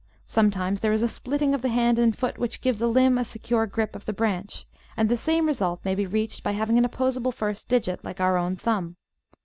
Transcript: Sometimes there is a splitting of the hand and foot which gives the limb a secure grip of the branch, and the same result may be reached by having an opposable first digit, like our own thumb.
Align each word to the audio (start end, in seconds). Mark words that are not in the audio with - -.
Sometimes 0.25 0.79
there 0.79 0.91
is 0.91 1.03
a 1.03 1.07
splitting 1.07 1.53
of 1.53 1.61
the 1.61 1.69
hand 1.69 1.99
and 1.99 2.17
foot 2.17 2.39
which 2.39 2.59
gives 2.61 2.79
the 2.79 2.87
limb 2.87 3.19
a 3.19 3.23
secure 3.23 3.67
grip 3.67 3.95
of 3.95 4.05
the 4.05 4.13
branch, 4.13 4.65
and 4.97 5.09
the 5.09 5.15
same 5.15 5.45
result 5.45 5.79
may 5.85 5.93
be 5.93 6.07
reached 6.07 6.41
by 6.41 6.53
having 6.53 6.79
an 6.79 6.85
opposable 6.85 7.31
first 7.31 7.69
digit, 7.69 8.03
like 8.03 8.19
our 8.19 8.35
own 8.35 8.55
thumb. 8.55 8.95